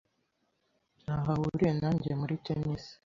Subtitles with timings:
[1.01, 2.83] Ntaho ahuriye nanjye muri tennis.